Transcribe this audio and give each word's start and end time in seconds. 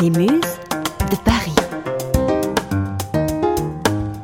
Les 0.00 0.08
Muses 0.08 0.40
de 1.10 1.16
Paris. 1.26 1.54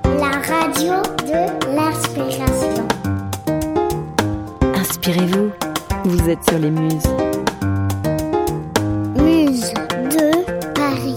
La 0.04 0.30
radio 0.40 1.02
de 1.26 1.74
l'inspiration. 1.76 2.88
Inspirez-vous, 4.74 5.50
vous 6.04 6.30
êtes 6.30 6.42
sur 6.48 6.58
les 6.58 6.70
Muses. 6.70 7.06
Muse 9.22 9.74
de 10.14 10.72
Paris. 10.72 11.16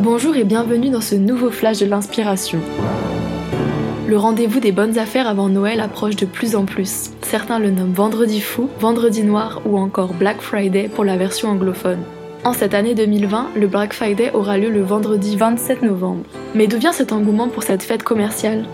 Bonjour 0.00 0.34
et 0.34 0.44
bienvenue 0.44 0.90
dans 0.90 1.00
ce 1.00 1.14
nouveau 1.14 1.52
flash 1.52 1.78
de 1.78 1.86
l'inspiration. 1.86 2.58
Le 4.08 4.16
rendez-vous 4.16 4.58
des 4.58 4.72
bonnes 4.72 4.98
affaires 4.98 5.28
avant 5.28 5.50
Noël 5.50 5.80
approche 5.80 6.16
de 6.16 6.24
plus 6.24 6.56
en 6.56 6.64
plus. 6.64 7.10
Certains 7.20 7.58
le 7.58 7.70
nomment 7.70 7.92
Vendredi 7.92 8.40
fou, 8.40 8.70
Vendredi 8.80 9.22
noir 9.22 9.60
ou 9.66 9.76
encore 9.76 10.14
Black 10.14 10.40
Friday 10.40 10.88
pour 10.88 11.04
la 11.04 11.18
version 11.18 11.50
anglophone. 11.50 11.98
En 12.42 12.54
cette 12.54 12.72
année 12.72 12.94
2020, 12.94 13.48
le 13.54 13.66
Black 13.66 13.92
Friday 13.92 14.30
aura 14.32 14.56
lieu 14.56 14.70
le 14.70 14.80
vendredi 14.80 15.36
27 15.36 15.82
novembre. 15.82 16.24
Mais 16.54 16.66
d'où 16.66 16.78
vient 16.78 16.92
cet 16.92 17.12
engouement 17.12 17.48
pour 17.48 17.64
cette 17.64 17.82
fête 17.82 18.02
commerciale? 18.02 18.64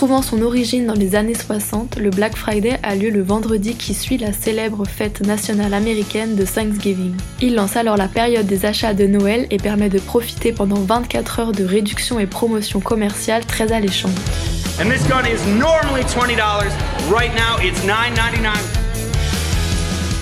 Trouvant 0.00 0.22
son 0.22 0.40
origine 0.40 0.86
dans 0.86 0.94
les 0.94 1.14
années 1.14 1.34
60, 1.34 1.98
le 1.98 2.08
Black 2.08 2.34
Friday 2.34 2.80
a 2.82 2.94
lieu 2.94 3.10
le 3.10 3.20
vendredi 3.20 3.74
qui 3.74 3.92
suit 3.92 4.16
la 4.16 4.32
célèbre 4.32 4.86
fête 4.86 5.20
nationale 5.20 5.74
américaine 5.74 6.36
de 6.36 6.46
Thanksgiving. 6.46 7.12
Il 7.42 7.54
lance 7.54 7.76
alors 7.76 7.98
la 7.98 8.08
période 8.08 8.46
des 8.46 8.64
achats 8.64 8.94
de 8.94 9.06
Noël 9.06 9.46
et 9.50 9.58
permet 9.58 9.90
de 9.90 9.98
profiter 9.98 10.52
pendant 10.52 10.80
24 10.80 11.40
heures 11.40 11.52
de 11.52 11.64
réductions 11.64 12.18
et 12.18 12.24
promotions 12.24 12.80
commerciales 12.80 13.44
très 13.44 13.72
alléchantes. 13.72 14.18
And 14.80 14.88
this 14.88 15.06
gun 15.06 15.26
is 15.26 15.44
normally 15.58 16.04
$20. 16.04 16.38
Right 17.12 17.34
now, 17.34 17.62
it's 17.62 17.84
$9.99. 17.84 18.54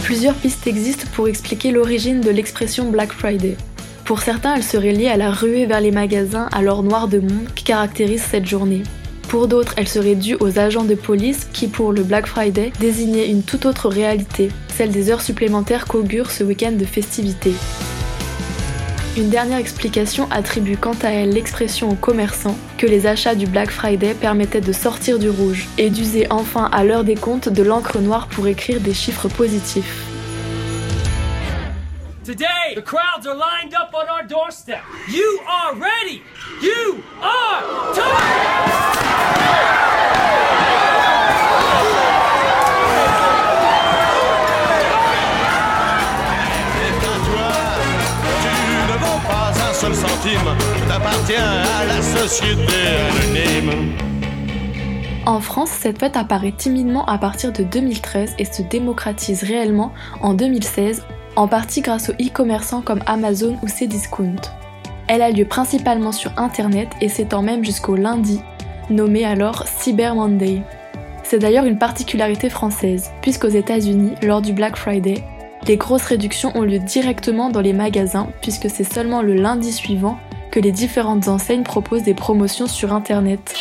Plusieurs 0.03 0.35
pistes 0.35 0.67
existent 0.67 1.07
pour 1.15 1.29
expliquer 1.29 1.71
l'origine 1.71 2.21
de 2.21 2.31
l'expression 2.31 2.91
Black 2.91 3.13
Friday. 3.13 3.57
Pour 4.05 4.23
certains, 4.23 4.57
elle 4.57 4.65
serait 4.65 4.91
liée 4.91 5.07
à 5.07 5.17
la 5.17 5.31
ruée 5.31 5.67
vers 5.67 5.81
les 5.81 5.93
magasins 5.93 6.49
à 6.51 6.63
l'or 6.63 6.83
noir 6.83 7.07
de 7.07 7.21
monde 7.21 7.47
qui 7.55 7.63
caractérise 7.63 8.23
cette 8.23 8.47
journée. 8.47 8.83
Pour 9.29 9.47
d'autres, 9.47 9.75
elle 9.77 9.89
serait 9.89 10.15
due 10.15 10.37
aux 10.41 10.59
agents 10.59 10.85
de 10.85 10.95
police 10.95 11.47
qui, 11.53 11.69
pour 11.69 11.93
le 11.93 12.03
Black 12.03 12.27
Friday, 12.27 12.73
désignaient 12.81 13.29
une 13.29 13.43
toute 13.43 13.67
autre 13.67 13.91
réalité, 13.91 14.49
celle 14.69 14.91
des 14.91 15.11
heures 15.11 15.21
supplémentaires 15.21 15.85
qu'augure 15.85 16.31
ce 16.31 16.45
week-end 16.45 16.73
de 16.73 16.87
festivités. 16.87 17.53
Une 19.19 19.29
dernière 19.29 19.59
explication 19.59 20.29
attribue 20.31 20.79
quant 20.79 20.97
à 21.03 21.11
elle 21.11 21.31
l'expression 21.31 21.91
aux 21.91 21.95
commerçants 21.95 22.57
que 22.79 22.87
les 22.87 23.07
achats 23.07 23.35
du 23.35 23.47
Black 23.47 23.71
Friday 23.71 24.15
permettaient 24.15 24.63
de 24.63 24.73
sortir 24.73 25.19
du 25.19 25.29
rouge 25.29 25.69
et 25.77 25.91
d'user 25.91 26.27
enfin 26.31 26.71
à 26.73 26.83
l'heure 26.83 27.05
des 27.05 27.17
comptes 27.17 27.51
de 27.51 27.63
l'encre 27.63 27.99
noire 27.99 28.29
pour 28.29 28.47
écrire 28.47 28.81
des 28.81 28.95
chiffres 28.95 29.29
positifs. 29.29 30.07
En 55.27 55.41
France, 55.41 55.71
cette 55.71 56.01
fête 56.01 56.17
apparaît 56.17 56.55
timidement 56.57 57.07
à 57.07 57.19
partir 57.19 57.53
de 57.53 57.63
2013 57.63 58.35
et 58.39 58.45
se 58.45 58.63
démocratise 58.63 59.45
réellement 59.45 59.93
en 60.21 60.35
2016, 60.35 61.05
en 61.37 61.47
partie 61.47 61.83
grâce 61.83 62.09
aux 62.09 62.15
e-commerçants 62.15 62.83
comme 62.83 63.01
Amazon 63.07 63.59
ou 63.63 63.69
Cdiscount. 63.69 64.41
Elle 65.07 65.23
a 65.23 65.31
lieu 65.31 65.45
principalement 65.45 66.11
sur 66.11 66.33
Internet 66.37 66.89
et 67.01 67.09
s'étend 67.09 67.43
même 67.43 67.65
jusqu'au 67.65 67.95
lundi, 67.95 68.41
nommé 68.91 69.25
alors 69.25 69.69
Cyber 69.69 70.17
Monday. 70.17 70.63
C'est 71.23 71.39
d'ailleurs 71.39 71.67
une 71.67 71.79
particularité 71.79 72.51
française, 72.51 73.13
puisqu'aux 73.23 73.49
États-Unis, 73.49 74.15
lors 74.23 74.43
du 74.43 74.53
Black 74.53 74.77
Friday, 74.77 75.23
les 75.67 75.77
grosses 75.77 76.05
réductions 76.05 76.57
ont 76.57 76.63
lieu 76.63 76.79
directement 76.79 77.51
dans 77.51 77.61
les 77.61 77.73
magasins, 77.73 78.29
puisque 78.41 78.71
c'est 78.71 78.85
seulement 78.85 79.23
le 79.23 79.35
lundi 79.35 79.73
suivant 79.73 80.19
que 80.51 80.61
les 80.61 80.73
différentes 80.73 81.29
enseignes 81.29 81.63
proposent 81.63 82.05
des 82.05 82.15
promotions 82.15 82.67
sur 82.67 82.93
Internet. 82.93 83.55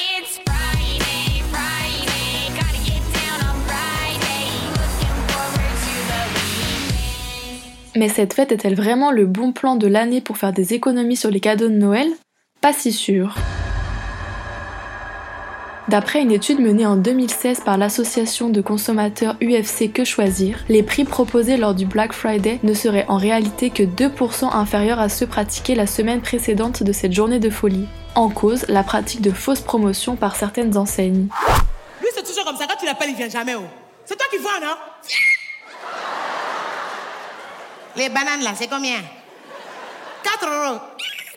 Mais 7.95 8.09
cette 8.09 8.33
fête 8.33 8.51
est-elle 8.51 8.75
vraiment 8.75 9.11
le 9.11 9.25
bon 9.25 9.51
plan 9.51 9.75
de 9.75 9.87
l'année 9.87 10.21
pour 10.21 10.37
faire 10.37 10.53
des 10.53 10.75
économies 10.75 11.15
sur 11.15 11.31
les 11.31 11.39
cadeaux 11.39 11.67
de 11.67 11.73
Noël? 11.73 12.07
Pas 12.61 12.71
si 12.71 12.91
sûr. 12.91 13.35
D'après 15.87 16.21
une 16.21 16.33
étude 16.33 16.59
menée 16.59 16.85
en 16.85 16.97
2016 16.97 17.61
par 17.61 17.77
l'association 17.77 18.49
de 18.49 18.59
consommateurs 18.59 19.37
UFC 19.41 19.89
Que 19.89 20.03
Choisir, 20.03 20.59
les 20.67 20.83
prix 20.83 21.05
proposés 21.05 21.55
lors 21.55 21.73
du 21.73 21.85
Black 21.85 22.11
Friday 22.11 22.59
ne 22.63 22.73
seraient 22.73 23.05
en 23.07 23.15
réalité 23.15 23.69
que 23.69 23.83
2% 23.83 24.53
inférieurs 24.53 24.99
à 24.99 25.07
ceux 25.07 25.27
pratiqués 25.27 25.75
la 25.75 25.87
semaine 25.87 26.21
précédente 26.21 26.83
de 26.83 26.91
cette 26.91 27.13
journée 27.13 27.39
de 27.39 27.49
folie. 27.49 27.87
En 28.15 28.27
cause, 28.27 28.65
la 28.67 28.83
pratique 28.83 29.21
de 29.21 29.31
fausses 29.31 29.61
promotions 29.61 30.17
par 30.17 30.35
certaines 30.35 30.75
enseignes. 30.75 31.29
Lui, 32.01 32.09
c'est 32.13 32.23
toujours 32.23 32.43
comme 32.43 32.57
ça. 32.57 32.65
Quand 32.67 32.77
tu 32.77 32.85
l'appelles, 32.85 33.11
il 33.11 33.15
vient 33.15 33.29
jamais. 33.29 33.55
Oh. 33.55 33.63
C'est 34.03 34.17
toi 34.17 34.27
qui 34.29 34.39
vois, 34.39 34.59
non? 34.61 34.75
Les 37.95 38.09
bananes, 38.09 38.43
là, 38.43 38.51
c'est 38.55 38.67
combien? 38.67 38.97
4 40.21 40.47
euros. 40.47 40.79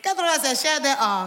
4 0.03 0.17
euros, 0.21 0.41
c'est 0.43 0.61
cher 0.61 0.81
de... 0.81 0.89
Oh. 1.01 1.27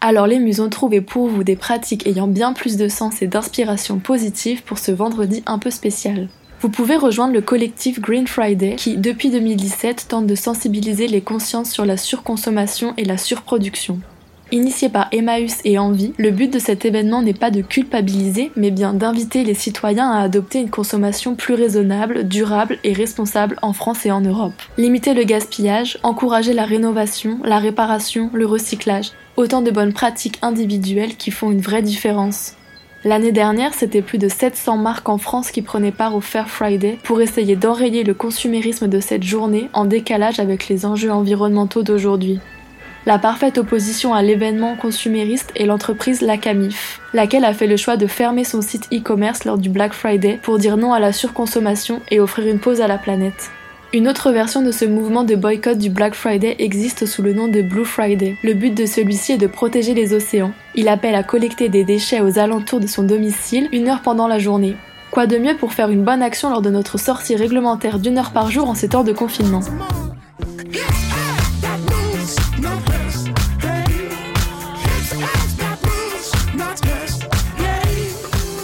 Alors 0.00 0.28
les 0.28 0.38
muses 0.38 0.60
ont 0.60 0.68
trouvé 0.68 1.00
pour 1.00 1.26
vous 1.26 1.42
des 1.42 1.56
pratiques 1.56 2.06
ayant 2.06 2.28
bien 2.28 2.52
plus 2.52 2.76
de 2.76 2.88
sens 2.88 3.20
et 3.20 3.26
d'inspiration 3.26 3.98
positive 3.98 4.62
pour 4.62 4.78
ce 4.78 4.92
vendredi 4.92 5.42
un 5.46 5.58
peu 5.58 5.70
spécial. 5.70 6.28
Vous 6.60 6.68
pouvez 6.68 6.96
rejoindre 6.96 7.34
le 7.34 7.40
collectif 7.40 8.00
Green 8.00 8.26
Friday 8.26 8.76
qui, 8.76 8.96
depuis 8.96 9.30
2017, 9.30 10.06
tente 10.08 10.26
de 10.26 10.34
sensibiliser 10.34 11.06
les 11.06 11.20
consciences 11.20 11.70
sur 11.70 11.84
la 11.84 11.96
surconsommation 11.96 12.94
et 12.96 13.04
la 13.04 13.16
surproduction. 13.16 14.00
Initié 14.50 14.88
par 14.88 15.08
Emmaüs 15.12 15.60
et 15.66 15.78
Envie, 15.78 16.14
le 16.16 16.30
but 16.30 16.50
de 16.50 16.58
cet 16.58 16.86
événement 16.86 17.20
n'est 17.20 17.34
pas 17.34 17.50
de 17.50 17.60
culpabiliser, 17.60 18.50
mais 18.56 18.70
bien 18.70 18.94
d'inviter 18.94 19.44
les 19.44 19.52
citoyens 19.52 20.10
à 20.10 20.22
adopter 20.22 20.58
une 20.58 20.70
consommation 20.70 21.34
plus 21.34 21.52
raisonnable, 21.52 22.26
durable 22.26 22.78
et 22.82 22.94
responsable 22.94 23.58
en 23.60 23.74
France 23.74 24.06
et 24.06 24.10
en 24.10 24.22
Europe. 24.22 24.54
Limiter 24.78 25.12
le 25.12 25.24
gaspillage, 25.24 25.98
encourager 26.02 26.54
la 26.54 26.64
rénovation, 26.64 27.40
la 27.44 27.58
réparation, 27.58 28.30
le 28.32 28.46
recyclage, 28.46 29.10
autant 29.36 29.60
de 29.60 29.70
bonnes 29.70 29.92
pratiques 29.92 30.38
individuelles 30.40 31.16
qui 31.16 31.30
font 31.30 31.50
une 31.50 31.60
vraie 31.60 31.82
différence. 31.82 32.54
L'année 33.04 33.32
dernière, 33.32 33.74
c'était 33.74 34.02
plus 34.02 34.18
de 34.18 34.28
700 34.28 34.78
marques 34.78 35.10
en 35.10 35.18
France 35.18 35.50
qui 35.50 35.60
prenaient 35.60 35.92
part 35.92 36.16
au 36.16 36.22
Fair 36.22 36.48
Friday 36.48 36.98
pour 37.04 37.20
essayer 37.20 37.54
d'enrayer 37.54 38.02
le 38.02 38.14
consumérisme 38.14 38.88
de 38.88 38.98
cette 38.98 39.22
journée 39.22 39.68
en 39.74 39.84
décalage 39.84 40.40
avec 40.40 40.68
les 40.68 40.86
enjeux 40.86 41.12
environnementaux 41.12 41.82
d'aujourd'hui. 41.82 42.40
La 43.08 43.18
parfaite 43.18 43.56
opposition 43.56 44.12
à 44.12 44.20
l'événement 44.20 44.76
consumériste 44.76 45.50
est 45.56 45.64
l'entreprise 45.64 46.20
Lacamif, 46.20 47.00
laquelle 47.14 47.46
a 47.46 47.54
fait 47.54 47.66
le 47.66 47.78
choix 47.78 47.96
de 47.96 48.06
fermer 48.06 48.44
son 48.44 48.60
site 48.60 48.86
e-commerce 48.92 49.46
lors 49.46 49.56
du 49.56 49.70
Black 49.70 49.94
Friday 49.94 50.38
pour 50.42 50.58
dire 50.58 50.76
non 50.76 50.92
à 50.92 51.00
la 51.00 51.14
surconsommation 51.14 52.02
et 52.10 52.20
offrir 52.20 52.46
une 52.46 52.58
pause 52.58 52.82
à 52.82 52.86
la 52.86 52.98
planète. 52.98 53.50
Une 53.94 54.08
autre 54.08 54.30
version 54.30 54.60
de 54.60 54.70
ce 54.72 54.84
mouvement 54.84 55.24
de 55.24 55.36
boycott 55.36 55.78
du 55.78 55.88
Black 55.88 56.12
Friday 56.12 56.56
existe 56.58 57.06
sous 57.06 57.22
le 57.22 57.32
nom 57.32 57.48
de 57.48 57.62
Blue 57.62 57.86
Friday. 57.86 58.36
Le 58.44 58.52
but 58.52 58.74
de 58.74 58.84
celui-ci 58.84 59.32
est 59.32 59.38
de 59.38 59.46
protéger 59.46 59.94
les 59.94 60.12
océans. 60.12 60.52
Il 60.74 60.86
appelle 60.86 61.14
à 61.14 61.22
collecter 61.22 61.70
des 61.70 61.84
déchets 61.84 62.20
aux 62.20 62.38
alentours 62.38 62.80
de 62.80 62.86
son 62.86 63.04
domicile 63.04 63.70
une 63.72 63.88
heure 63.88 64.02
pendant 64.02 64.28
la 64.28 64.38
journée. 64.38 64.76
Quoi 65.12 65.26
de 65.26 65.38
mieux 65.38 65.56
pour 65.56 65.72
faire 65.72 65.88
une 65.88 66.04
bonne 66.04 66.20
action 66.20 66.50
lors 66.50 66.60
de 66.60 66.68
notre 66.68 66.98
sortie 66.98 67.36
réglementaire 67.36 68.00
d'une 68.00 68.18
heure 68.18 68.32
par 68.32 68.50
jour 68.50 68.68
en 68.68 68.74
ces 68.74 68.90
temps 68.90 69.02
de 69.02 69.14
confinement? 69.14 69.62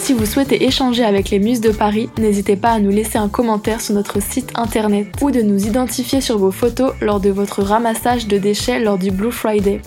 Si 0.05 0.13
vous 0.13 0.27
souhaitez 0.27 0.67
échanger 0.67 1.03
avec 1.03 1.31
les 1.31 1.39
Muses 1.39 1.63
de 1.63 1.71
Paris, 1.71 2.11
n'hésitez 2.19 2.57
pas 2.57 2.73
à 2.73 2.79
nous 2.79 2.91
laisser 2.91 3.17
un 3.17 3.31
commentaire 3.31 3.81
sur 3.81 3.95
notre 3.95 4.21
site 4.21 4.53
internet 4.55 5.07
ou 5.23 5.31
de 5.31 5.41
nous 5.41 5.67
identifier 5.67 6.21
sur 6.21 6.37
vos 6.37 6.51
photos 6.51 6.93
lors 7.01 7.21
de 7.21 7.31
votre 7.31 7.63
ramassage 7.63 8.27
de 8.27 8.37
déchets 8.37 8.81
lors 8.81 8.99
du 8.99 9.11
Blue 9.11 9.33
Friday. 9.33 9.81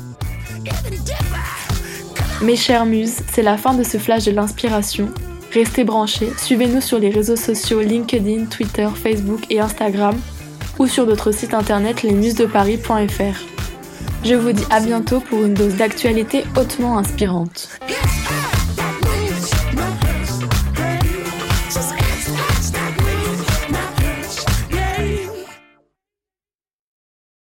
Mes 2.42 2.56
chères 2.56 2.88
muses, 2.88 3.18
c'est 3.32 3.44
la 3.44 3.58
fin 3.58 3.76
de 3.76 3.84
ce 3.84 4.00
flash 4.00 4.26
de 4.26 4.32
l'inspiration. 4.32 5.10
Restez 5.54 5.84
branchés, 5.84 6.32
suivez-nous 6.36 6.82
sur 6.82 6.98
les 6.98 7.12
réseaux 7.12 7.36
sociaux 7.36 7.82
LinkedIn, 7.82 8.46
Twitter, 8.46 8.88
Facebook 8.96 9.42
et 9.52 9.60
Instagram 9.60 10.20
ou 10.80 10.88
sur 10.88 11.06
notre 11.06 11.32
site 11.32 11.54
internet 11.54 12.02
lesmusesdeparis.fr. 12.02 13.46
Je 14.26 14.34
vous 14.34 14.52
dis 14.52 14.66
à 14.72 14.80
bientôt 14.80 15.20
pour 15.20 15.46
une 15.46 15.54
dose 15.54 15.76
d'actualité 15.76 16.44
hautement 16.56 16.98
inspirante. 16.98 17.70